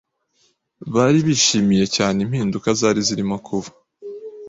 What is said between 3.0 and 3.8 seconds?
zirimo kuba